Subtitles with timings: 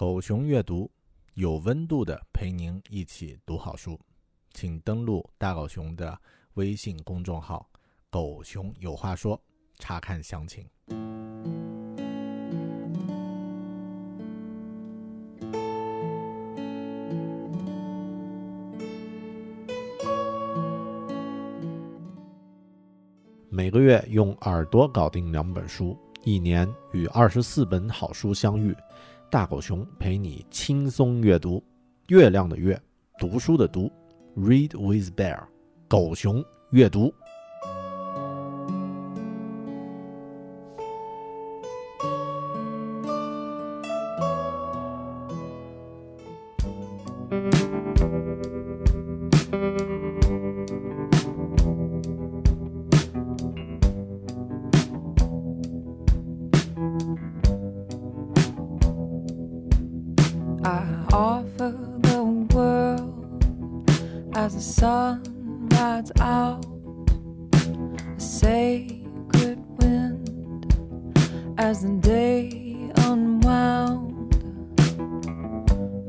[0.00, 0.90] 狗熊阅读
[1.34, 4.00] 有温度的陪您一起读好书，
[4.54, 6.18] 请登录大狗熊的
[6.54, 7.68] 微信公众号
[8.08, 9.38] “狗熊有话说”，
[9.78, 10.66] 查看详情。
[23.50, 25.94] 每个月用耳朵搞定两本书，
[26.24, 28.74] 一年与二十四本好书相遇。
[29.30, 31.62] 大狗熊陪你轻松阅读，
[32.08, 32.76] 月亮的月，
[33.16, 33.88] 读书的读
[34.36, 35.40] ，Read with Bear，
[35.86, 37.14] 狗熊阅读。
[64.90, 66.64] Sun rides out,
[68.16, 70.74] a sacred wind
[71.58, 74.34] as the day unwound.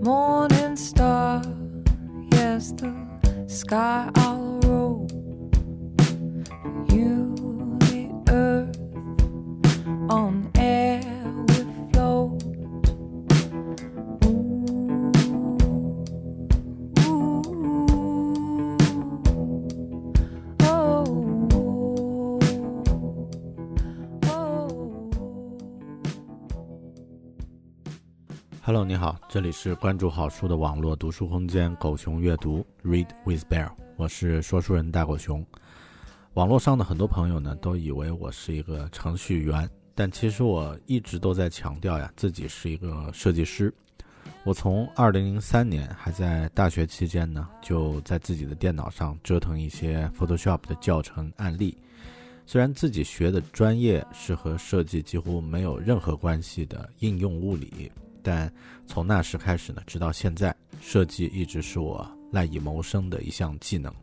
[0.04, 1.44] Morning star,
[2.34, 2.92] yes, the
[3.46, 4.61] sky I'll
[28.84, 35.46] 你好，这里是关注好书的网络读书空间“狗熊阅读 ”Read with Bear，我是说书人大狗熊。
[36.34, 43.72] 网络上的很多朋友呢，都以为我是一个程序员，但其实我一直都在强调呀，自己是一个设计师。
[44.44, 51.78] 我从2003年还在大学期间呢，就在自己的电脑上折腾一些 Photoshop 的教程案例。
[52.48, 58.52] 虽然自己学的专业是和设计几乎没有任何关系的应用物理，但
[58.86, 63.93] 从那时开始呢，直到现在，设计一直是我赖以谋生的一项技能。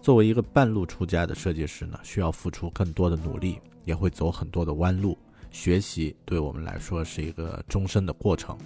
[0.00, 5.18] 作为一个半路出家的设计师呢，需要付出更多的努力，也会走很多的弯路。
[5.50, 8.56] 学习对我们来说是一个终身的过程，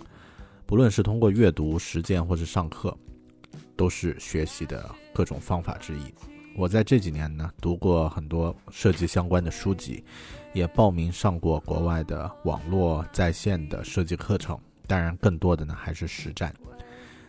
[0.66, 2.97] 不论是通过阅读、实践或是上课，
[3.77, 6.03] 都是学习的各种方法之一。
[6.55, 10.05] 我在这几年呢，读过很多设计相关的书籍，
[10.53, 14.59] 也报名上过国外的网络在线的设计课程。
[14.87, 16.55] 当然，更多的呢还是实战。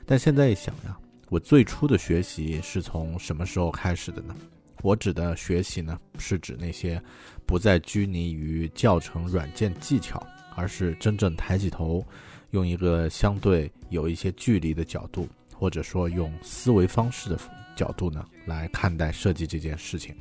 [0.06, 0.98] 但现在一想呀，
[1.30, 4.36] 我最初的学习是从什么时候开始的呢？
[4.82, 7.02] 我指的学习呢，是指那些
[7.46, 10.22] 不再拘泥于教程、软件技巧，
[10.56, 12.06] 而是真正抬起头，
[12.52, 17.40] 用一个相对有一些距离的角度，或者说用思维方式的
[17.78, 20.14] 角度呢，来看待设计这件事情。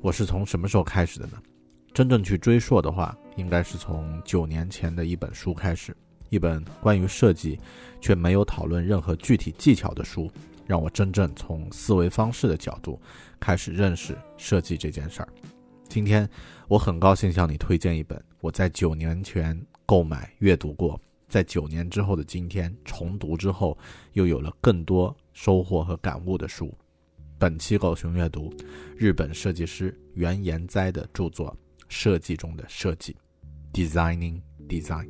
[0.00, 1.40] 我是从什么时候开始的呢？
[1.94, 5.94] 真正去追溯的话，应该是从九年前的一本书开始，
[6.30, 7.58] 一本关于设计
[8.00, 10.30] 却没有讨论任何具体技巧的书，
[10.66, 12.98] 让我真正从思维方式的角度
[13.38, 15.28] 开始认识设计这件事儿。
[15.86, 16.26] 今天
[16.66, 20.98] 我很高兴向你推荐一本我在九年前购买阅读过，
[21.28, 23.76] 在九年之后的今天重读之后
[24.14, 26.72] 又有了更多收获和感悟的书。
[27.38, 28.50] 本期狗熊阅读
[28.96, 31.50] 日本设计师原研哉的著作
[31.92, 33.14] 《设计中的设计》
[33.74, 35.06] （Designing Design）。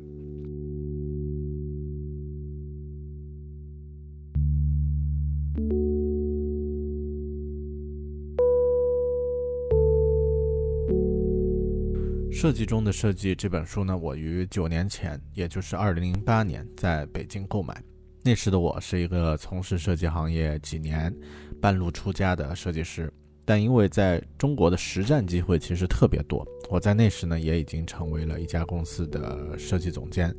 [12.29, 17.81] 设计中的设计这本书呢，我于九年前，也就是二零零八年，在北京购买。
[18.21, 21.15] 那时的我是一个从事设计行业几年、
[21.61, 23.09] 半路出家的设计师，
[23.45, 30.35] 但因为在中国的实战机会其实特别多，我在那时呢也已经成为了一家公司的设计总监。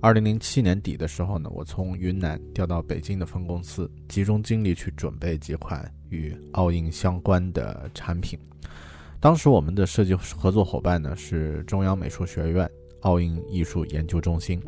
[0.00, 8.38] 二零零七年底的时候呢，我从云南调到北京的分公司，集中精力去准备几款与奥运相关的产品。
[9.20, 12.66] 当时我们的设计合作伙伴呢是中央美术学院
[13.02, 14.58] 奥运艺术研究中心。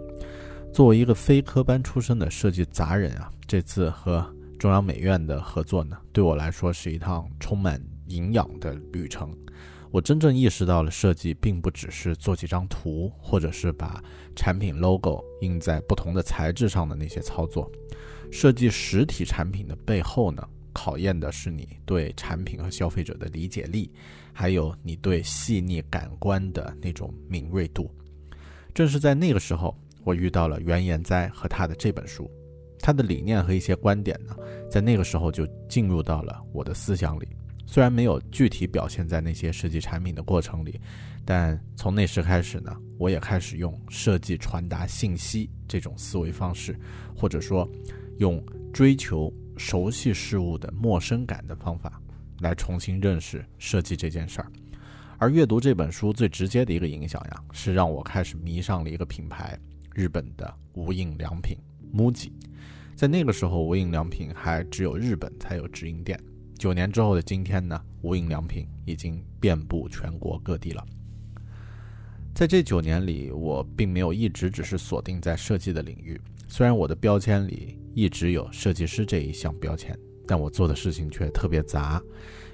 [0.71, 4.23] 作为一个非科班出身的设计杂人啊，这次和
[4.59, 9.35] 中央美院的合作呢，对我来说是一趟充满营养的旅程。
[9.93, 14.03] 我真正意识到了设计并不只是做几张图，或者是把
[14.35, 17.71] 产品 logo 印在不同的材质上的那些操作。
[18.31, 20.43] 设计实体产品的背后呢，
[20.73, 23.93] 考验的是你对产品和消费者的理解力，
[24.33, 27.91] 还有你对细腻感官的那种敏锐度。
[28.73, 32.31] 正是在那个时候，我遇到了原研哉和他的这本书，
[32.79, 34.35] 他的理念和一些观点呢，
[34.71, 37.29] 在那个时候就进入到了我的思想里。
[37.73, 40.79] 虽然没有具体表现在那些设计产品的过程里，
[41.25, 46.79] 但从那时开始呢，我也开始用设计传达信息这种思维方式，
[47.17, 47.67] 或者说
[48.19, 51.99] 用追求熟悉事物的陌生感的方法，
[52.41, 54.53] 来重新认识设计这件事儿。
[55.17, 59.59] 而阅读这本书最直接的一个影响呀，是让我开始迷上了一个品牌——
[59.97, 61.57] 日本的无印良品
[61.95, 62.31] MUJI。
[62.95, 66.23] 在那个时候，无印良品还只有日本才有直营店。
[66.63, 70.87] 九年之后的今天呢，无印良品已经遍布全国各地了。
[72.33, 76.21] 在这九年里，我并没有一直只是锁定在设计的领域。
[76.47, 82.01] 虽然我的标签里一直有设计师这一项标签，但我做的事情却特别杂，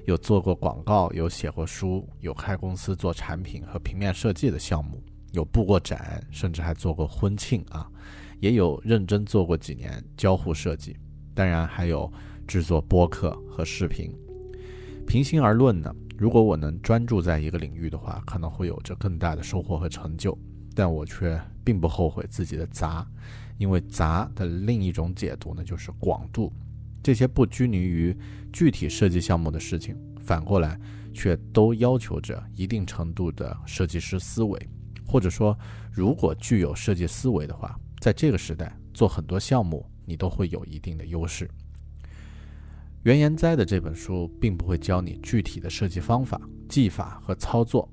[0.07, 5.03] 有做过广告，有写过书，有开公司做产品和平面设计的项目，
[5.33, 7.87] 有布过展，甚至还做过婚庆啊，
[8.41, 10.97] 也有认真做过几年交互设计，
[11.35, 12.11] 当然还有。
[12.49, 14.11] 制作播客和视频，
[15.07, 20.37] 平心而论呢，如果我能专注在一个领域的话，可能会有着更大的收获和成就。
[20.75, 23.07] 但我却并不后悔自己的杂，
[23.59, 26.51] 因为杂的另一种解读呢，就是广度。
[27.03, 28.17] 这些不拘泥于
[28.51, 30.81] 具体设计项目的事情，反过来
[31.13, 34.59] 却都要求着一定程度的设计师思维，
[35.07, 35.55] 或者说，
[35.93, 41.47] 如果具有设计思维的话，在这个时代做很多项目，你都会有一定的优势。
[43.09, 46.39] 原研哉的这本书并不会教你具体的设计方法、
[46.69, 47.91] 技法和操作，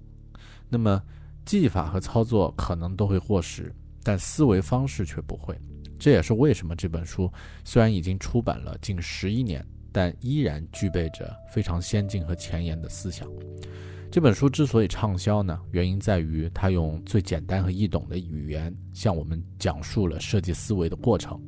[0.67, 1.01] 那么
[1.45, 3.73] 技法和操作可能都会过时，
[4.03, 5.57] 但思维方式却不会。
[5.97, 7.31] 这也是为什么这本书
[7.63, 13.25] 虽然已经出版了近十一年，但依然具备着非常先进和前沿的思想。
[14.11, 21.41] 这本书之所以畅销呢，原因在于它用最简单和易懂的语言向我们讲述了设计思维的过程。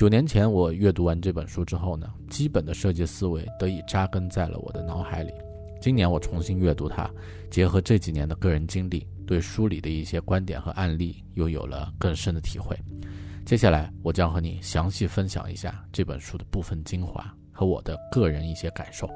[0.00, 5.30] 九年前，我阅读完这本书之后呢，基本的设计思维得以扎根在了我的脑海里。
[5.78, 7.10] 今年我重新阅读它，
[7.50, 12.74] 结合这几年的个人经历，对书里的一些观点和案例又有了更深的体会。
[13.44, 19.06] 接下来，我将和你详细分享一下这本书的部分精华和我的个人一些感受。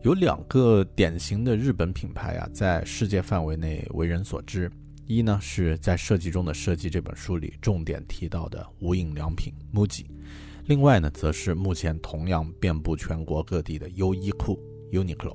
[0.00, 4.72] 有两个典型的日本品牌啊，在世界范围内为人所知。
[5.08, 10.04] 一呢是在设计中的设计这本书里重点提到的无印良品 MUJI，
[10.66, 14.60] 另外呢则是目前同样遍布全国各地的优衣库
[14.92, 15.34] Uniqlo。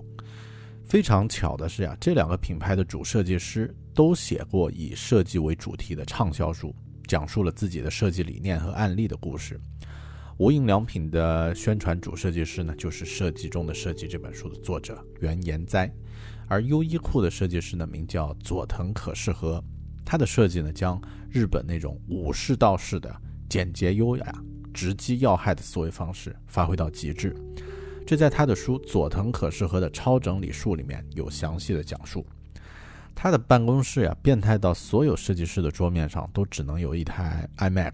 [0.86, 6.72] 非常巧的是呀，这两个品牌的主设计师都写过以设计为主题的畅销书，
[7.08, 9.60] 讲述了自己的设计理念和案例的故事。
[10.38, 15.92] 无印良品的宣传主设计师呢，就是《设计中的设计》这本书的作者原研哉。
[16.54, 19.60] 而优衣库的设计师呢，名叫佐藤可士和，
[20.06, 21.02] 他的设计呢，将
[21.32, 23.12] 日本那种武士道式的
[23.50, 27.36] 简洁优雅、直击要害的思维方式发挥到极致。
[28.06, 32.24] 这在他的书《佐藤可士和的超整理术》里面有详细的讲述。
[33.16, 37.94] 他的办公室呀，变态到所有设计师的桌面上都只能有一台 iMac、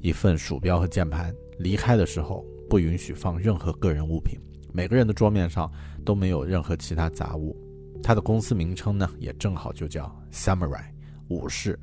[0.00, 4.40] 一份鼠标和键盘，离开的时候不允许放任何个人物品，
[4.72, 5.70] 每个人的桌面上
[6.06, 7.54] 都没有任何其他杂物。
[8.02, 10.84] 他的公司名称呢，也正好就叫 Samurai
[11.28, 11.78] 武士。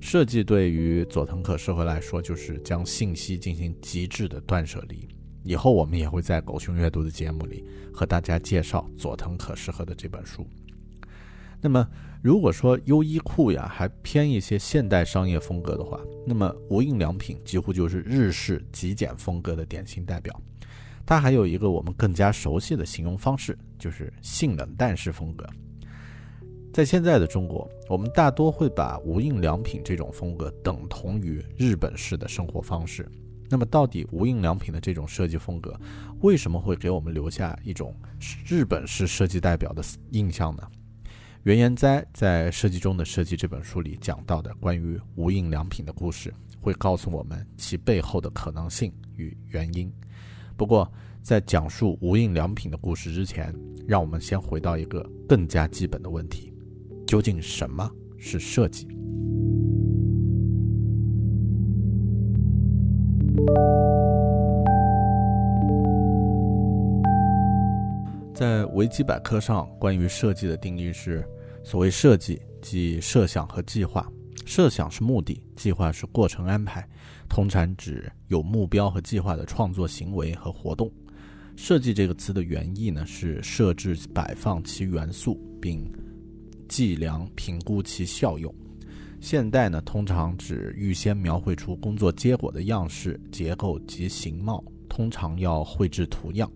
[0.00, 5.08] 设计对于佐藤可士和来说，就是将信息进行极致的断舍离。
[5.42, 10.46] 以后我们也会在狗熊阅读的节目里和大家介绍佐藤可士和的这本书。
[11.60, 11.86] 那么，
[12.22, 20.38] 如果说优衣库呀还偏一些现代商业风格的话，那么无印良品几乎就是日式极简风格的典型代表。
[21.06, 25.46] 它还有一个我们更加熟悉的形容方式，就是性冷淡式风格。
[26.72, 33.08] 在现在的中国，我们大多会把无印良品这种风格等同于日本式的生活方式。
[33.48, 35.78] 那么，到底无印良品的这种设计风格，
[36.22, 37.94] 为什么会给我们留下一种
[38.44, 40.62] 日本式设计代表的印象呢？
[41.44, 49.92] 原研哉在《设计中的设计》这本书里讲到的关于无印良品的故事，会告诉我们其背后的可能性与原因。
[50.56, 53.54] 不过，在讲述无印良品的故事之前，
[53.86, 56.54] 让我们先回到一个更加基本的问题：
[57.06, 58.86] 究竟什么是设计？
[68.32, 71.24] 在维基百科上，关于设计的定义是：
[71.62, 74.08] 所谓设计，即设想和计划。
[74.44, 76.86] 设想是目的，计划是过程安排。
[77.28, 80.90] 通常指有目标和计划的创作行为和活动。
[81.56, 85.90] 设计这个词的原意呢，是设置摆放其元素，并
[86.68, 88.52] 计量评估其效用。
[89.20, 96.50] 现代呢，通常指预先描绘出工作结果的样式、结构及形貌，通常要绘制图样。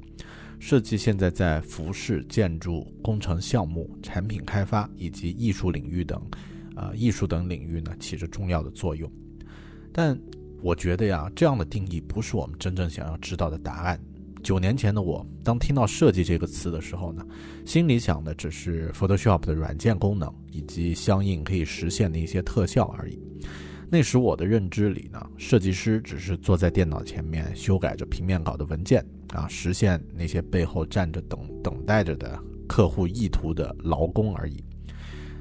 [0.58, 6.20] 设计现在在服饰、建筑、工程项目、产品开发以及艺术领域等，
[6.78, 9.10] 呃，艺术等领域呢，起着重要的作用。
[9.92, 10.16] 但
[10.62, 14.00] 我觉得呀，这样的定义不是我们真正想要知道的答案。
[14.44, 17.26] 九年前的我，当听到“设计”这个词的时候呢，
[17.66, 23.20] 心里想的只是 Photoshop 的软件功能以及相应可以实现的一些特效而已。
[23.90, 34.62] 那时我的认知里呢，设计师只是坐在电脑前面修改着平面稿的文件啊，实现那些背后站着等等待着的客户意图的劳工而已。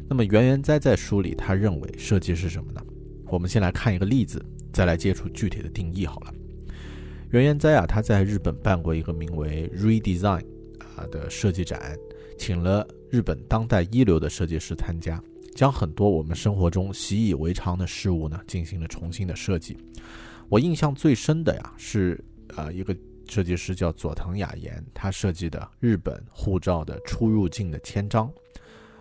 [0.10, 2.82] 那么圆圆哉在书里他认为设计是什么呢？
[3.26, 6.34] 我们先来看一个例子，再来接触具体的定义好了。
[7.32, 10.46] 圆圆哉啊，他在日本办过一个名为 Redesign
[10.96, 11.98] 啊的设计展，
[12.38, 15.22] 请了日本当代一流的设计师参加，
[15.54, 19.78] 将很多我们生活中习以为常的事物呢进行了重新的设计。
[20.48, 22.24] 我印象最深的呀是
[22.56, 22.96] 呃一个
[23.28, 28.32] 设计师叫佐藤雅彦，他设计的日本护照的出入境的签章。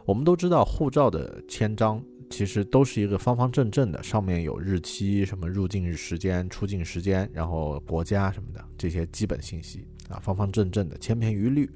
[0.07, 2.03] 我们都知道护照的签章。
[2.29, 11.71] 其实都是一个方方正正的，上面有日期、什么入境日时间、出境时间，然后国家什么的这些基本信息啊，方方正正的，千篇一律，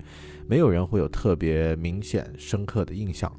[0.48, 3.32] 没有人会有特别明显、深刻的印象。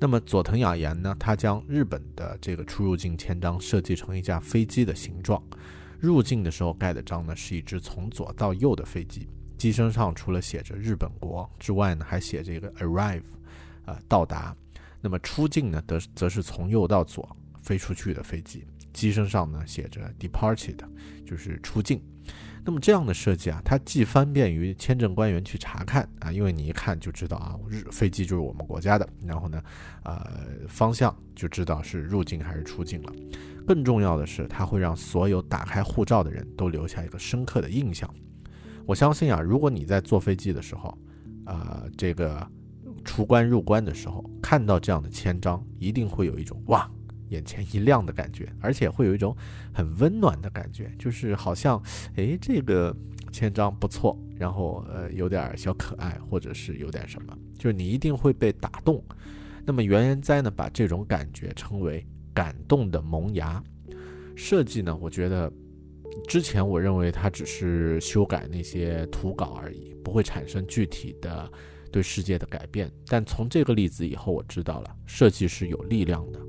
[0.00, 5.40] 那么佐藤雅彦呢，他将日本的这个出入境签章设计成一架飞机的形状，
[6.00, 13.22] 入境的时候盖的章呢是一只从左到右的飞机，机身上除了写着日本国之外呢，还写着一个 arrive，
[13.84, 14.54] 啊，到达。
[15.02, 20.76] 那么出境呢，则则是从右到左飞出去的飞机，机身上呢写着 departed，
[21.24, 22.02] 就是出境。
[22.62, 29.62] 那么这样的设计啊，它既方便于签证官员去查看啊，因为你一看就知道啊，日飞机就是我们国家的，然后呢，
[30.04, 30.30] 呃，
[30.68, 33.10] 方向就知道是入境还是出境了。
[33.66, 38.14] 更重要的是，它会让所有打开护照的人都留下一个深刻的印象。
[38.84, 40.98] 我相信啊，如果你在坐飞机的时候，
[41.46, 42.46] 啊，这个。
[43.04, 46.90] 出关入关的时候，看到这样的签章，一定会有一种哇，
[47.28, 49.36] 眼前一亮的感觉，而且会有一种
[49.72, 51.82] 很温暖的感觉，就是好像，
[52.16, 52.94] 哎，这个
[53.32, 59.02] 签章不错，然后呃，有点小可爱，或者是有点什么，就是你一定会被打动。
[59.64, 62.04] 那么袁研哉呢，把这种感觉称为
[62.34, 63.62] 感动的萌芽
[64.34, 65.52] 设计呢，我觉得
[66.28, 71.50] 之前我认为它只是修改那些图稿而已，不会产生具体的。
[71.90, 76.40] 对世界的改变，但从这个例子以后，我知道了设计是有力量的。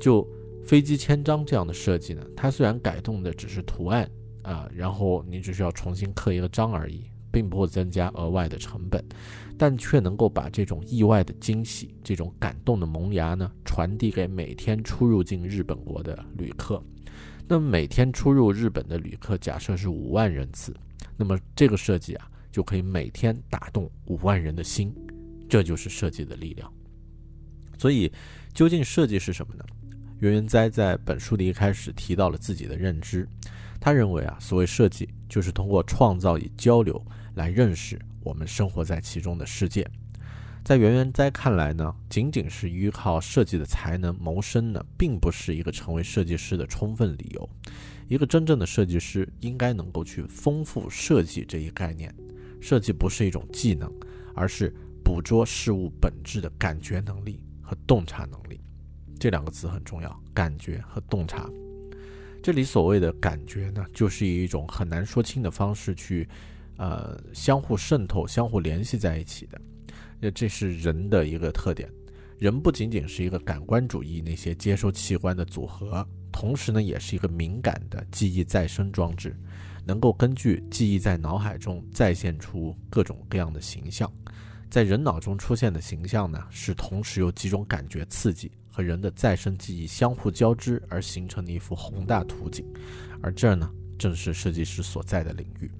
[0.00, 0.26] 就
[0.64, 4.10] 飞机签章这样的设计呢，它虽然改动的只是图案
[4.42, 9.04] 啊，然后你只需要重新刻一个章而已，并不会增加额外的成本，
[9.56, 16.82] 但却能够把这种意外的惊喜、这种感动的萌芽呢，传递给每天出入境日本国的旅客。
[17.46, 20.74] 那么每天出入日本的旅客，假设是五万人次，
[21.16, 22.28] 那么这个设计啊。
[22.52, 24.94] 就可以每天打动五万人的心，
[25.48, 26.72] 这就是设计的力量。
[27.78, 28.12] 所以，
[28.54, 29.64] 究竟设计是什么呢？
[30.20, 33.26] 袁元哉在本书的一开始提到了自己的认知，
[33.80, 37.04] 他认为啊，所谓设计就是通过创造与交流
[37.34, 39.84] 来认识我们生活在其中的世界。
[40.62, 47.50] 在袁元哉看来呢，仅仅是依靠设计的才能谋生呢，并不是一个成为设计师的充分理由。
[48.06, 52.14] 一个真正的设计师应该能够去丰富设计这一概念。
[52.62, 53.92] 设计不是一种技能，
[54.34, 54.72] 而是
[55.04, 58.60] 捕捉事物本质的感觉能力和洞察能力。
[59.18, 61.50] 这两个词很重要，感觉和洞察。
[62.42, 66.28] 这里所谓的感觉呢，就是以一种很难说清的方式去，
[66.76, 69.60] 呃，相互渗透、相互联系在一起的。
[70.20, 71.90] 那这是人的一个特点。
[72.38, 79.36] 人不仅仅是一个感官主义那些接收器官的组合，同时呢，也是一个敏感的记忆再生装置。
[79.84, 84.10] 能够根据记忆在脑海中再现出各种各样的形象，
[84.70, 92.64] 在人脑中出现的形象呢，是同时由几种感觉刺激和人的再生记忆相互交织而形成的一幅宏大图景，
[93.20, 95.70] 而这呢，正是设计师所在的领域。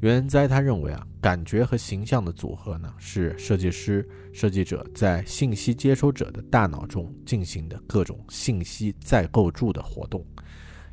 [0.00, 10.26] 袁恩哉他认为啊，感觉和形象的组合呢，是设计师、设计者在信息接收者的大脑中进行的各种信息再构筑的活动。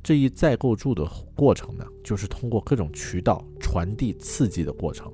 [0.09, 5.13] 这一再构筑的过程呢，就是通过各种渠道传递刺激的过程，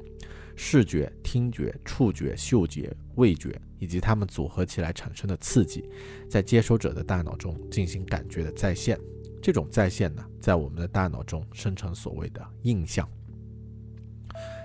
[0.56, 5.84] 视觉、听觉、触觉、嗅觉、味觉以及它们组合起来产生的刺激，
[6.30, 8.98] 在接收者的大脑中进行感觉的再现。
[9.42, 13.06] 这种再现呢，在我们的大脑中生成所谓的印象。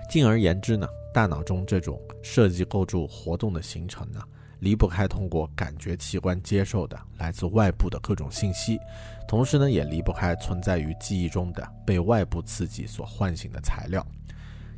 [0.09, 4.23] 进而言之呢，大脑中这种设计构筑活动的形成呢，
[4.61, 8.79] 离不开通过感觉器官接受的来自外部的各种信息，
[9.27, 14.05] 同时呢，也离不开存在于记忆中的被外部刺激所唤醒的材料。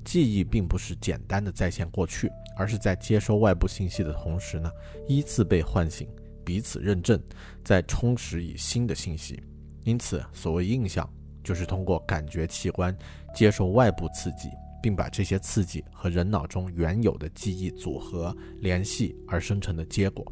[0.06, 4.72] 记忆并不是简单的再现过去，而是在接收外部信息的同时呢，
[5.06, 6.08] 依次被唤醒，
[6.46, 7.22] 彼此认证，
[7.62, 9.44] 再充实以新的信息。
[9.84, 11.10] 因此，所谓印象，
[11.44, 12.98] 就是通过感觉器官
[13.36, 14.50] 接受外部刺激。
[14.84, 20.30] 并把这些刺激和人脑中原有的记忆组合联系而生成的结果。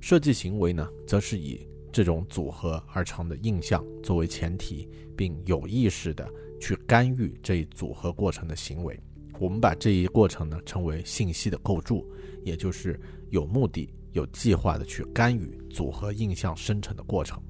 [0.00, 6.28] 设计行为呢，则是以这种组合而成的印象作为前提，并有意识的
[6.60, 8.96] 去干预这一组合过程的行为。
[9.40, 12.08] 我们把这一过程呢称为信息的构筑，
[12.44, 12.98] 也就是
[13.30, 17.42] 有目的、有计划的去干预组合印象生成的过程。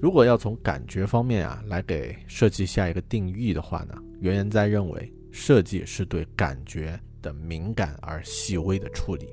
[0.00, 9.28] 如果要从感觉方面啊来给设计下一个定义的话呢，袁研哉认为设计是对感觉的敏感而细微的处理。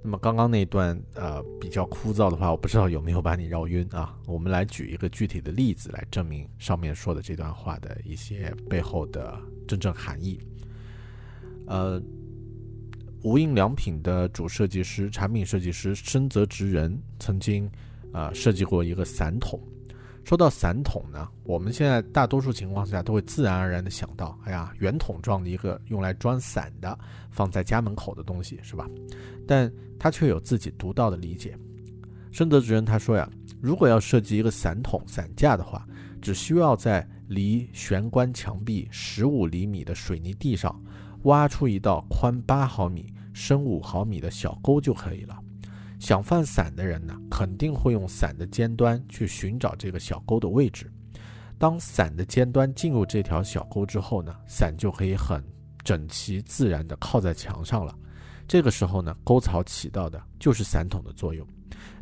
[0.00, 4.16] 那么刚刚那段呃比较枯燥的话，我不知道有没有把你绕晕啊？
[4.26, 10.38] 我们来举一个具体的例子来证明上面说的这段话的一些背后的真正含义。
[11.66, 12.00] 呃，
[13.22, 17.68] 无印良品的主设计师、产品设计师深泽直人曾经。
[18.14, 19.60] 啊，设计过一个伞桶。
[20.24, 26.98] 说到伞桶呢，我们现在大多数情况下都会自然而然的想到，哎呀，圆筒状的一个用来装伞的，
[27.30, 28.88] 放在家门口的东西，是吧？
[29.46, 31.54] 但他却有自己独到的理解。
[32.30, 33.28] 深泽直人他说呀，
[33.60, 35.86] 如果要设计一个伞桶伞架的话，
[36.22, 40.82] 只需要在离玄关墙壁十五厘米的水泥地上
[41.24, 45.38] 挖出一道宽八毫米、深五毫米的小沟就可以了。
[46.04, 50.92] 想放伞的人呢，肯定会用伞的尖端去寻找这个小沟的位置。
[51.56, 55.42] 当伞的尖端进入这条小沟之后呢，伞就可以很
[55.82, 57.96] 整齐自然地靠在墙上了。
[58.46, 61.46] 这个时候呢，沟槽起到的就是伞桶的作用。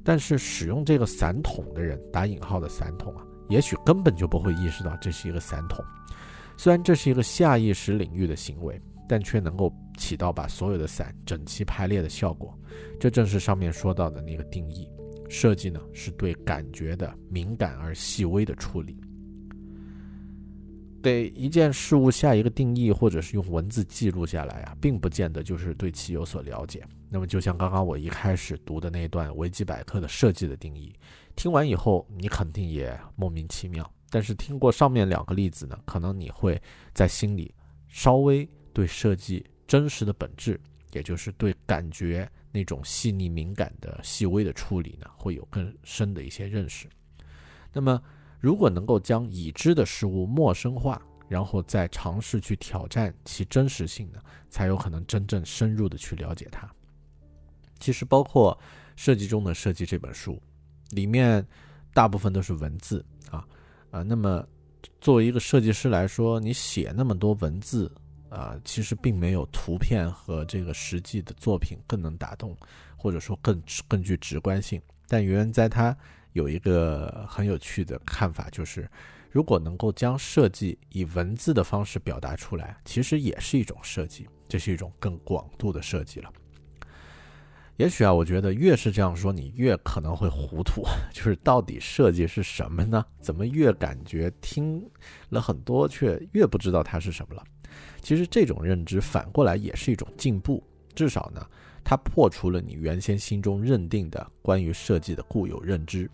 [0.02, 5.78] 但是使用这个伞桶的人（打引号的伞桶啊），也许根本就不会意识到这是一个伞桶。
[6.56, 8.82] 虽然这是一个下意识领域的行为。
[9.08, 12.56] 但却能够起到把所有的伞整齐排列的效果，
[12.98, 14.88] 这正是上面说到的那个定义。
[15.28, 19.00] 设计呢，是对感觉的敏感而细微的处理。
[21.02, 26.84] 给一件事物下一个定义，或者是用文字记录下来啊，并不见得就是对其有所了解。
[27.08, 30.94] 那么，就像刚刚我一开始读的那段维基百科的设计的定义，
[31.34, 33.90] 听完以后你肯定也莫名其妙。
[34.10, 36.60] 但是听过上面两个例子呢，可能你会
[36.94, 37.54] 在心里
[37.88, 38.48] 稍微。
[38.74, 40.58] 对设计真实的本质，
[40.94, 46.86] 也就是对感觉那种细腻敏感的细微的处理呢，会有更深的一些认识。
[47.72, 48.00] 那么，
[48.38, 56.70] 如果能够将已知的事物陌生化，然后再尝试去挑战其真实性呢，才有可能真正深入的去了解它。
[57.80, 58.56] 其实，包括
[58.94, 60.40] 设计中的设计这本书，
[60.90, 61.44] 里面
[61.94, 63.48] 大部分都是文字啊
[63.90, 64.02] 啊。
[64.02, 64.46] 那么，
[65.00, 67.90] 作为一个设计师来说，你写那么多文字。
[68.32, 72.56] 啊，其实并没有图片和这个实际的作品更能打动，
[72.96, 74.80] 或者说更更具直观性。
[75.06, 75.94] 但袁哉他
[76.32, 78.90] 有一个很有趣的看法，就是
[79.30, 86.32] 如果能够将设计以文字的方式表达出来，其实也是一种设计，这是一种更广度的设计了。
[87.76, 90.82] 也许啊，我觉得越是这样说，你越可能会糊涂。
[91.12, 93.04] 就是到底设计是什么呢？
[93.20, 94.82] 怎么越感觉听
[95.30, 97.42] 了很多，却越不知道它是什么了？
[98.00, 100.62] 其实这种认知反过来也是一种进步，
[100.94, 101.46] 至少呢，
[101.84, 106.10] 它破除了你原先心中认定的关于设计的固有认知。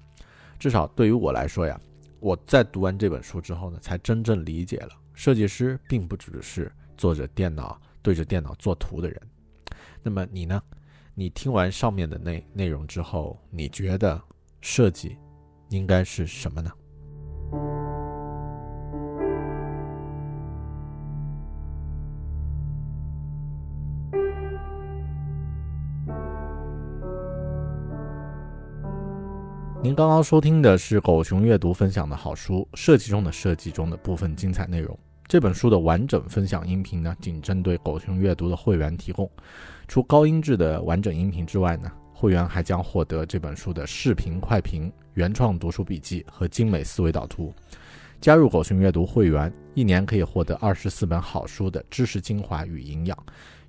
[0.59, 1.81] 至少对于我来说呀，
[2.21, 9.21] 我在读完这本书之后呢，才真正理解了设计师并不只是坐着电脑对着电脑做图的人。
[10.03, 10.63] 那么你呢？
[11.15, 14.23] 你听完上面的内内容之后，你觉得
[14.61, 15.17] 设计
[15.69, 16.71] 应该是什么呢？
[29.81, 34.99] 您刚刚收听的是狗熊阅读分享的好书《设计中的设计》中的部分精彩内容。
[35.29, 39.31] 这本书的完整分享音频呢，仅针对狗熊阅读的会员提供。
[39.87, 47.55] 除高音质的完整音频之外呢，会员还将获得这本书的视频快评、原创读书笔记和精美思维导图。
[48.21, 53.17] 加入狗熊阅读会员，一年可以获得二十四本好书的知识精华与营养，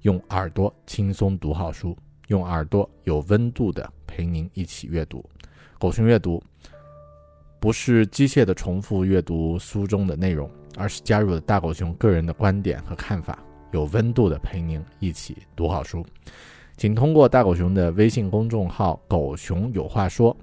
[0.01, 1.95] 用耳朵轻松读好书，
[2.29, 5.23] 用耳朵有温度的陪您一起阅读。
[5.79, 6.43] 狗熊阅读
[7.57, 13.39] 不是机械的重复阅读书中的内容，而是加入了大狗熊个人的观点和看法，
[13.71, 16.05] 有温度的陪您一起读好书。
[16.75, 20.35] 请通过大狗熊的微信公众号“狗熊有话说”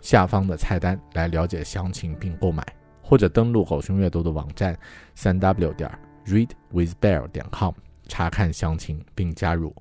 [0.00, 2.64] 下方的菜单来了解详情并购买，
[3.02, 4.78] 或者登录狗熊阅读的网站
[5.14, 5.90] 三 w 点
[6.26, 7.72] readwithbear 点 com
[8.08, 9.74] 查看详情并加入。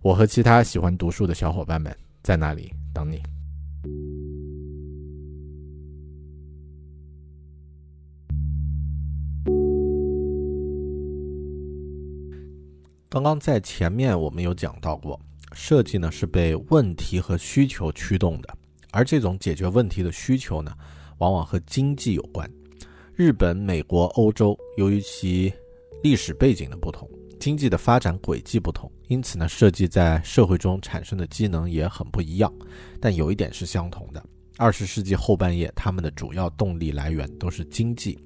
[0.00, 3.22] 我和其他喜欢读书的小伙伴们在那里等你。
[13.08, 15.20] 刚刚在前面我们有讲到过，
[15.52, 18.56] 设计呢是被问题和需求驱动的，
[18.90, 20.74] 而这种解决问题的需求呢，
[21.18, 22.50] 往往和经济有关。
[23.14, 25.52] 日本、美国、欧洲由于其
[26.02, 27.06] 历史背景的不同，
[27.42, 32.48] 经济的发展轨迹不同，因此呢，设计在社会中产生的机能也很不一样。
[33.00, 34.24] 但有一点是相同的：
[34.58, 38.16] 二十世纪后半叶，他们的主要动力来源都是经济。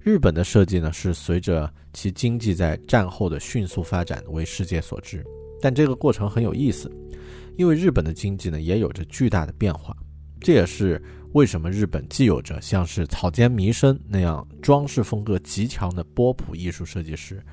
[0.00, 5.26] 日本的设计呢，是随着其经济在战后的迅速发展为世界所知，
[5.60, 6.88] 但这个过程很有意思，
[7.56, 9.92] 因为日本的经济呢也有着巨大的变化，
[10.40, 17.44] 这也是为什么日本既有着像是草间弥生那样装饰风格极强的波普艺术设计师，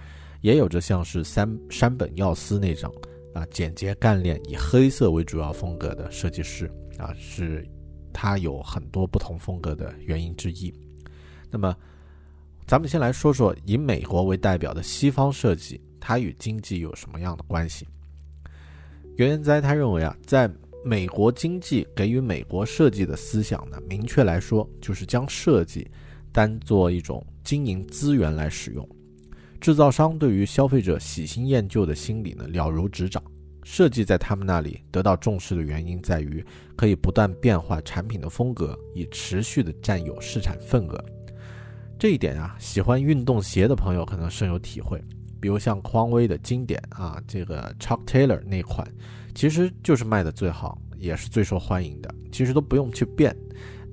[0.43, 2.93] 也有着像是三山本耀司那种
[3.33, 7.67] 啊简洁干练以黑色为主要风格的设计师啊，是
[8.13, 10.71] 他有很多不同风格的原因之一。
[11.49, 11.75] 那么。
[12.65, 17.85] 咱们先来说说以美国为代表的西方设计，它与经济有什么样的关系？
[19.17, 20.49] 袁元哉他认为啊，在
[20.81, 25.85] 美国经济给予美国设计的思想呢，明确来说就是将设计
[26.31, 28.87] 当做一种经营资源来使用。
[29.63, 33.23] 制造商对于消费者喜新厌旧的心理呢了如指掌，
[33.63, 36.45] 设计在他们那里得到重视的原因在于
[36.75, 41.01] 可以不断变化产品的风格，以持续的占有市场份额。
[41.97, 45.01] 这一点啊，喜欢运动鞋的朋友可能深有体会。
[45.39, 48.85] 比如像匡威的经典啊，这个 Chuck Taylor 那款，
[49.33, 52.13] 其实就是卖的最好，也是最受欢迎的。
[52.33, 53.33] 其实都不用去变。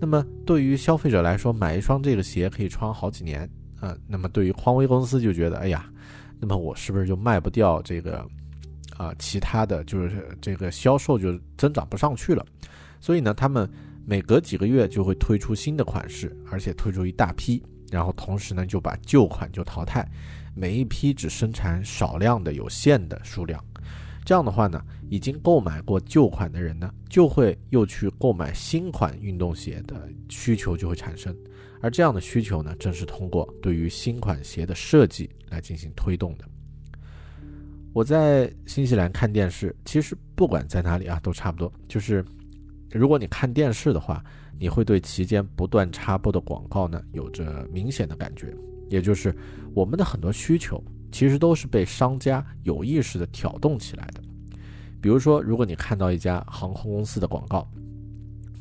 [0.00, 3.48] 那么对于消费者来说，买一双这个鞋可以穿好几年
[3.80, 3.96] 啊。
[4.06, 5.90] 那么对于匡威公司就觉得，哎呀，
[6.38, 8.24] 那么我是不是就卖不掉这个
[8.96, 9.14] 啊？
[9.18, 12.46] 其他的就是这个销售就增长不上去了。
[13.00, 13.68] 所以呢，他们
[14.06, 17.62] 每隔几个月就会推出新的款式，而且推出一大批。
[17.90, 20.08] 然后同时呢，就把旧款就淘汰，
[20.54, 23.60] 每一批只生产少量的有限的数量。
[24.24, 31.34] 这样的话呢，已经购买过旧款的人呢，就会又去购买新款运动鞋的需求就会产生。
[31.80, 36.44] 而这样的需求呢，正是通过对于新款鞋的设计来进行推动的。
[37.92, 41.72] 我在新西兰看电视，其实不管在哪里啊，都差不多。
[41.88, 42.24] 就是
[42.92, 44.24] 如果你看电视的话。
[44.62, 48.54] 你会对其间不断插播的广告呢有着明显的感觉，
[48.90, 49.34] 也就是
[49.72, 54.20] 我们的很多需求其实都是被商家有意识的挑动起来的。
[55.00, 57.66] 比如说，如果你看到一家航空公司的广告，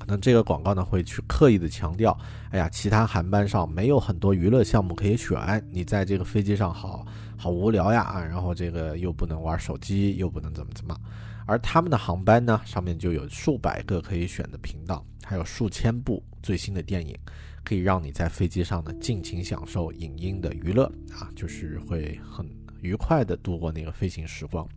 [0.10, 2.18] 那这个广告呢会去刻意的强调，
[2.50, 7.06] 哎呀，其他航班上没有很多娱乐项目可以选，你在这个飞机上好
[7.38, 10.98] 好无聊呀啊，然后这个又不能玩手机，又不能怎么怎么。
[11.46, 17.16] 而他们的航班呢，上面就有数百个可以选的频道，还有数千部最新的电影，
[17.64, 22.48] 可以让你在飞机上呢尽情享受影音的娱乐啊，就是会很
[22.82, 24.68] 愉快的度过那个飞行时光。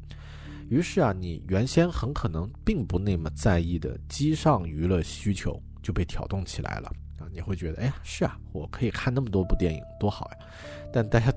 [0.73, 10.47] 于是啊，你原先很可能并不那么在意的机上娱乐需求就被挑动起来了啊，你会觉得，哎呀，是啊，我可以看那么多部电影，多好呀！
[10.91, 11.31] 但大家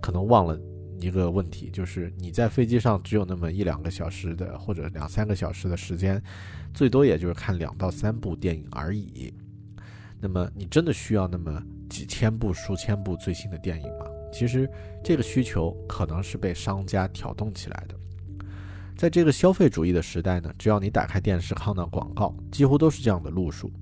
[0.00, 0.58] 可能忘了。
[1.00, 6.20] 一个问题就是，你在飞机上只有那么一两个小时的，或者两三个小时的时间，
[6.72, 9.32] 最多也就是看两到三部电影而已。
[10.18, 14.06] 那么，你真的需要那么几千部、数千部最新的电影吗？
[14.32, 14.68] 其实，
[15.04, 17.94] 这个需求可能是被商家挑动起来的。
[18.98, 23.72] 在这个消费主义的时代呢，只要你打开电视看到广告，几乎都是这样的路数。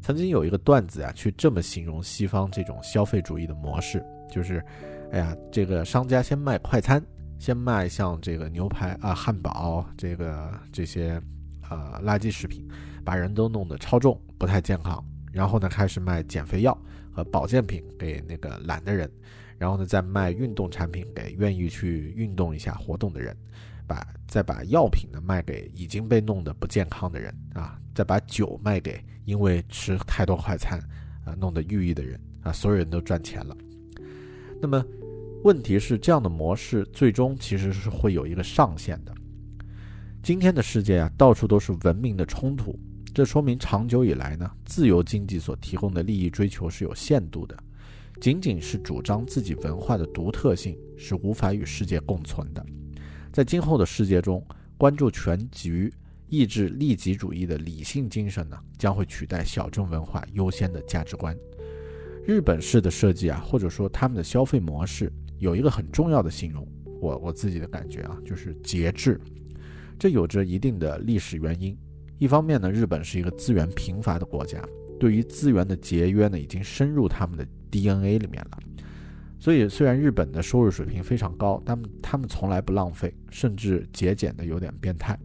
[0.00, 4.64] 曾经有一个段子啊，去这么形容西方这种消费主义的模式，就是。
[5.12, 7.00] 哎呀，这个商家先卖快餐，
[7.38, 11.22] 先卖像这个牛排啊、汉堡，这个这些
[11.70, 12.66] 呃垃圾食品，
[13.04, 15.02] 把人都弄得超重，不太健康。
[15.32, 16.76] 然后呢，开始卖减肥药
[17.12, 19.08] 和保健品给那个懒的人，
[19.58, 23.36] 然后呢，再卖运动产品给愿意去运动一下、活动的人，
[23.86, 30.78] 把再把药品呢卖给已经被弄得不健康的人啊，再把酒卖给因为吃太多快餐
[31.24, 33.56] 啊弄得抑郁的人啊，所有人都赚钱了。
[34.60, 34.84] 那么。
[35.44, 39.14] 问题是，这样的模式最终其实是会有一个上限的。
[40.20, 42.76] 今天的世界啊，到处都是文明的冲突，
[43.14, 47.56] 这说明长久以来呢，自由经济所提供的利益追求是有限度的。
[48.20, 52.66] 仅仅是主张自己文化的独特性是无法与世界共存的。
[53.36, 54.42] 在今后的世界中，
[54.78, 55.92] 关注全局、
[56.30, 61.36] 抑制利己主义的理性精神呢，将会取代小众文化优先的价值观。
[62.24, 66.66] 日本式的设计啊，或者说他们的消费模式，有一个很重要的形容，
[66.98, 69.20] 我我自己的感觉啊，就是节制。
[69.98, 71.76] 这有着一定的历史原因。
[72.16, 74.66] 一方面呢，日本是一个资源贫乏的国家，
[74.98, 78.58] 对于资源的节约呢，已经深入他们的 DNA 里面了。
[79.38, 85.18] 所以，虽然日本的收入水平非常高，但他们从来不浪费，甚至节俭的有点变态。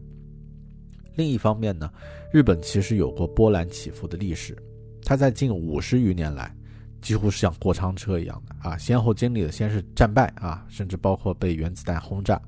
[1.14, 1.90] 另一方面呢，
[2.32, 4.56] 日本其实有过波澜起伏的历史，
[5.02, 6.54] 它在近五十余年来，
[7.00, 12.40] 几乎是像过山车一样的啊，先后经历了先是战败啊，甚至包括被原子弹轰炸。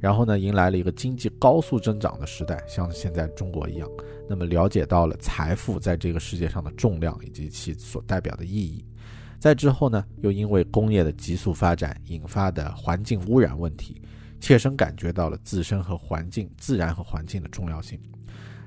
[0.00, 3.86] 然后呢，迎来了一个经济高速增长的时代，像现在中国一样。
[4.28, 8.82] 那么了解到了财富在这个世界上的重量以及其所代表的意义。
[9.40, 14.00] 在之后呢，又因为工业的急速发展引发的环境污染问题，
[14.38, 17.98] 切身感觉到了自身和环境、自然和环境的重要性。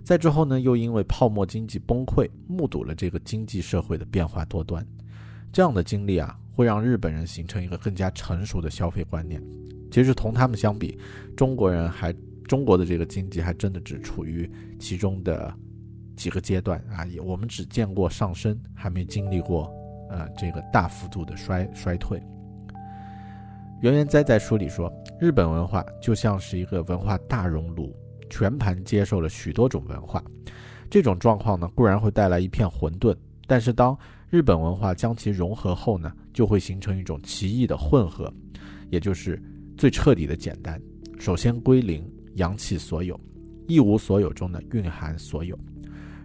[0.03, 4.83] 在之后呢，又因为泡沫经济崩溃，目睹了这个经济社会的变化多端。
[5.51, 9.39] 这样的经历啊，会让日本人形成一个更加成熟的消费观念。
[9.91, 10.97] 其实同他们相比，
[11.37, 12.11] 中国人还
[12.47, 15.53] 中国的这个经济还真的只处于其中的
[16.17, 19.71] 几个阶段啊，也我们只见过上升，还没经历过
[20.13, 22.21] 呃这个大幅度的衰衰退。
[23.81, 27.93] 袁元哉在书里说，日本文化就像是一个文化大熔炉，
[28.29, 30.23] 全盘接受了许多种文化。
[30.89, 33.13] 这种状况呢，固然会带来一片混沌，
[33.47, 33.97] 但是当
[34.29, 38.33] 日本文化将其融合后呢，就会形成一种奇异的混合，
[38.89, 39.41] 也就是。
[39.75, 40.79] 最彻底的简单，
[41.17, 43.19] 首先归零，扬弃所有，
[43.67, 45.57] 一无所有中的蕴含所有。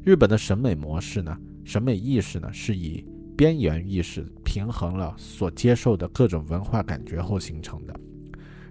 [0.04, 3.02] 日本的审美模式呢，审美意识呢，是以
[3.38, 7.94] 边缘意识平衡了所接受的各种文化感觉后形成的。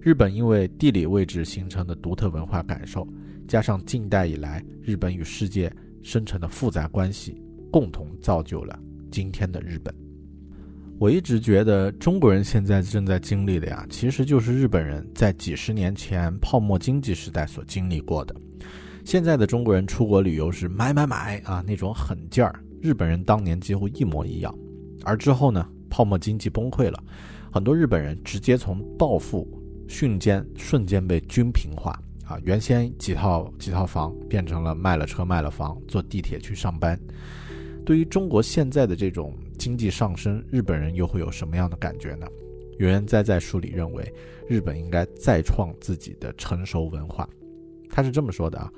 [0.02, 3.08] 日本因为地理位置形成的独特文化感受，
[3.48, 8.78] 加上近代以来日本与世界生成的复杂关系，共同造就了
[9.10, 9.96] 今天的日本。
[11.00, 18.36] 我一直觉得中国人现在正在经历的呀，其实就是日本人在几十年前泡沫经济时代所经历过的。
[19.06, 24.54] 现在的中国人出国旅游是买买买啊，那种狠劲儿，日本人当年几乎一模一样。
[25.04, 27.04] 而之后呢，泡沫经济崩溃了，
[27.52, 29.48] 很多日本人直接从暴富
[29.88, 31.92] 瞬间瞬间被均平化
[32.26, 37.00] 啊，原先几套几套房变成了卖了车卖了房，坐地铁去上班。
[37.86, 39.34] 对于中国现在的这种。
[39.58, 42.28] 经济上升，日本人又会有什么样的感觉呢？
[42.78, 44.14] 袁元哉在书里认为，
[44.48, 47.28] 日本应该再创自己的成熟文化。
[47.90, 48.72] 他是这么说的啊，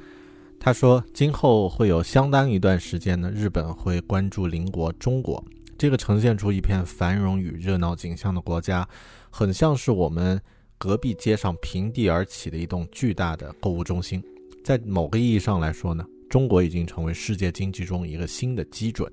[0.60, 5.42] 他说，今后会有相当一段时间呢，日本会关注邻国中国
[5.78, 8.86] 这个呈现出一片繁荣与热闹景象的国家，
[9.30, 10.40] 很像是我们
[10.78, 14.22] 隔壁街上平地而起的一栋巨大的购物中心。
[14.62, 19.10] 在某个意义上来说呢，中国已经成为世界经济中一个新的基准。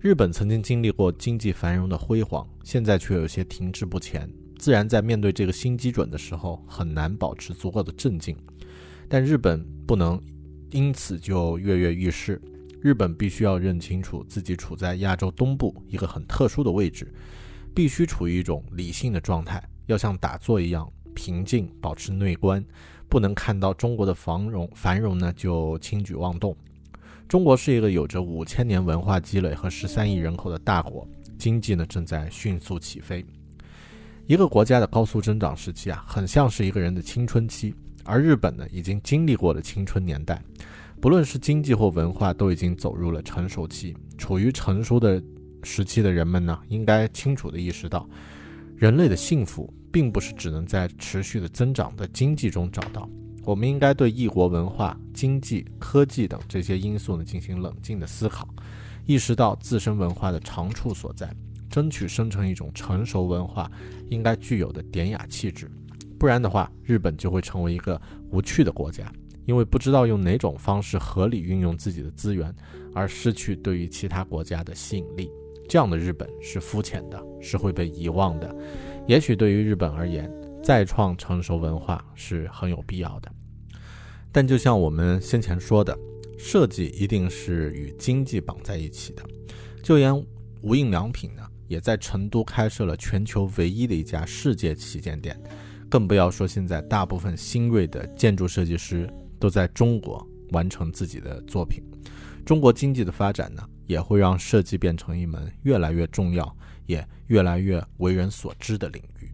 [0.00, 4.28] 日本曾经经历过经济繁荣的辉煌，现在却有些停滞不前。
[4.58, 8.36] 自然在面对这个新基准的时候，很难保持足够的镇静。
[9.08, 10.20] 但日本不能
[10.74, 12.42] 因此就跃跃欲试。
[12.82, 17.14] 日本必须要认清楚自己处在亚洲东部一个很特殊的位置，
[17.72, 22.62] 必须处于一种理性的状态，要像打坐一样平静，保持内观，
[23.08, 26.56] 不能看到中国的繁荣繁荣呢就轻举妄动。
[27.28, 31.08] 中国是一个有着五千年文化积累和十三亿人口的大国，
[31.38, 33.24] 经济呢正在迅速起飞。
[34.26, 40.42] 一个国家的高速增长时期啊，很像是一个人的青春期，而日本呢已经经历过了青春年代，
[41.00, 43.96] 不论是经济或文化，都已经走入了成熟期。
[44.16, 45.22] 处于成熟的
[45.62, 48.08] 时期的人们呢，应该清楚地意识到，
[48.76, 53.08] 人类的幸福并不是只能在持续的增长的经济中找到。
[53.44, 58.48] 我们应该对异国文化、经济、科技等这些因素呢进行冷静的思考，
[59.04, 61.30] 意识到自身文化的长处所在，
[61.68, 63.70] 争取生成一种成熟文化
[64.08, 65.70] 应该具有的典雅气质。
[66.24, 69.12] 不然的话，日本就会成为一个无趣的国家，
[69.44, 72.50] 因为不知道用哪种方式合理运用自己的资源，
[72.94, 75.30] 而失去对于其他国家的吸引力。
[75.68, 78.56] 这样的日本是肤浅的，是会被遗忘的。
[79.06, 80.32] 也许对于日本而言，
[80.62, 83.30] 再创成熟文化是很有必要的，
[84.32, 85.94] 但就像我们先前说的，
[86.38, 89.22] 设计一定是与经济绑在一起的。
[89.82, 90.26] 就连
[90.62, 95.38] 无印良品呢，也在成都开设了全球唯一的一家世界旗舰店，
[95.94, 101.84] 更不要说现在大部分新锐的建筑设计师都在中国完成自己的作品。
[102.44, 106.52] 中国经济的发展呢，也会让设计变成一门越来越重要，
[106.86, 109.30] 也越来越为人所知的领域。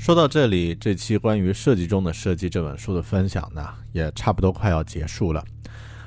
[0.00, 5.44] 说到这里，这期关于设计中的设计这本书的分享呢，也差不多快要结束了。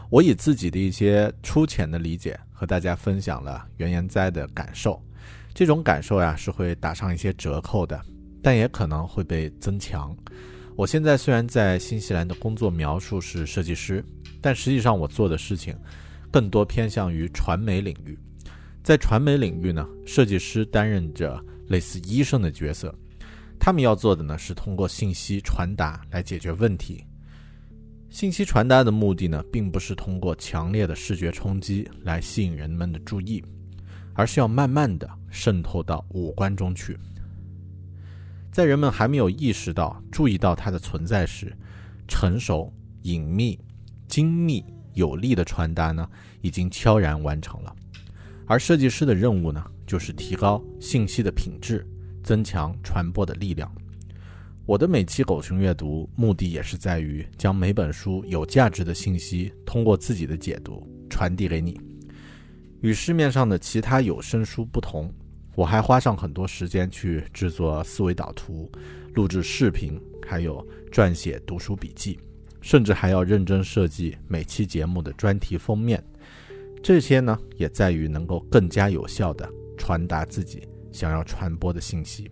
[0.10, 5.00] 我以自己的一些粗浅的理解和大家分享了原研哉的感受，
[5.54, 8.02] 这种感受呀是会打上一些折扣的，
[8.42, 10.18] 但也可能会被增强。
[10.76, 14.04] 我现在虽然在新西兰的工作描述是设计师，
[14.42, 15.78] 但实际上我做的事情
[16.32, 18.18] 更多偏向于传媒领域。
[18.82, 22.94] 在传媒领域呢，设计师担任着类似医生的角色。
[23.66, 27.02] 他们要做的呢，是通过信息传达来解决问题。
[28.10, 33.42] 信息传达的目的呢，并不是通过强烈的视觉冲击来吸引人们的注意，
[34.16, 37.00] 而是要慢慢的渗透到五官中去。
[38.52, 41.56] 在人们还没有意识到、注意到它的存在时，
[42.06, 42.70] 成熟、
[43.04, 43.58] 隐秘、
[44.10, 44.62] 精密、
[44.94, 46.06] 有力的传达呢，
[46.42, 47.74] 已经悄然完成了。
[48.46, 51.88] 而设计师的任务呢，就是提高信息的品质。
[52.24, 53.72] 增强传播的力量。
[54.66, 61.80] 我的每期狗熊阅读目的也是在于将每本书有价值的信息通过自己的解读传递给你。
[62.80, 65.14] 与市面上的其他有声书不同，
[65.54, 68.72] 我还花上很多时间去制作思维导图、
[69.14, 72.18] 录制视频，还有撰写读书笔记，
[72.62, 76.02] 甚至还要认真设计每期节目的专题封面。
[76.82, 80.68] 这些呢，也在于能够更加有效地传达自己。
[80.94, 82.30] 想要传播的信息，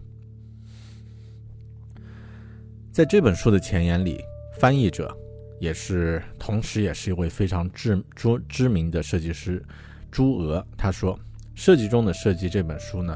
[2.92, 4.22] 在这本书的前言里，
[4.60, 5.12] 翻译者
[5.60, 9.62] 也是同时也是一位非常知知知名的设计师
[10.12, 10.64] 朱娥。
[10.78, 11.20] 他说
[11.56, 13.16] ：“设计中的设计这本书呢，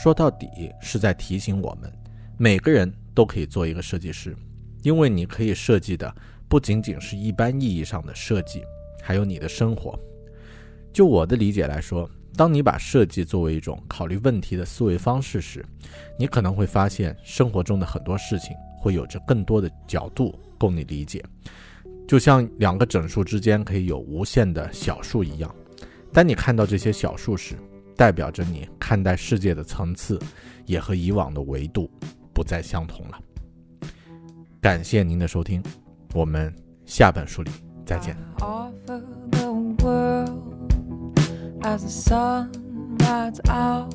[0.00, 0.48] 说到底
[0.80, 1.92] 是在提醒我们，
[2.38, 4.34] 每个人都可以做一个设计师，
[4.84, 6.14] 因为你可以设计的
[6.48, 8.62] 不仅仅是一般意义上的设计，
[9.02, 9.98] 还有你的生活。
[10.92, 15.64] 就我的理解来说。”当你把设计作为一种考虑问题的思维方式时，
[16.18, 21.24] 你可能会发现生活中的很多事情会有着更多的角度供你理解，
[22.08, 25.54] 就像两个整数之间可以有无限的小数一样。
[26.12, 27.56] 当你看到这些小数时，
[27.96, 30.18] 代表着你看待世界的层次
[30.66, 31.88] 也和以往的维度
[32.32, 33.20] 不再相同了。
[34.60, 35.62] 感谢您的收听，
[36.12, 36.52] 我们
[36.84, 37.50] 下本书里
[37.86, 38.16] 再见。
[41.64, 42.52] As the sun
[43.00, 43.94] rides out,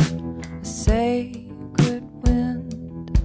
[0.00, 3.20] a sacred wind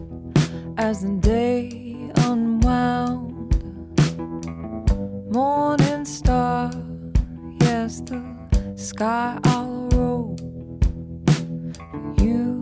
[0.78, 3.32] as the day unwound.
[5.32, 6.70] Morning star,
[7.62, 8.22] yes, the
[8.76, 10.36] sky I'll roll.
[12.18, 12.55] You,